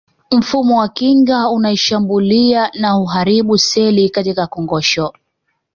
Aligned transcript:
Mfumo 0.31 0.77
wa 0.79 0.87
kinga 0.89 1.49
unashambulia 1.49 2.71
na 2.73 2.91
huharibu 2.91 3.57
seli 3.57 4.09
katika 4.09 4.47
kongosho 4.47 5.13